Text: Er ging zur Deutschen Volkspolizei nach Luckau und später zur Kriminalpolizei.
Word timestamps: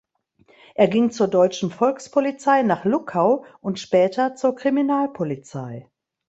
Er 0.73 0.87
ging 0.87 1.11
zur 1.11 1.27
Deutschen 1.27 1.69
Volkspolizei 1.69 2.63
nach 2.63 2.85
Luckau 2.85 3.45
und 3.61 3.77
später 3.79 4.33
zur 4.33 4.55
Kriminalpolizei. 4.55 5.91